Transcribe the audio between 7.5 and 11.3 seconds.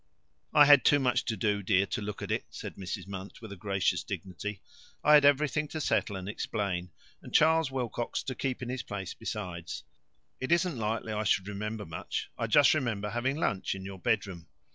Wilcox to keep in his place besides. It isn't likely I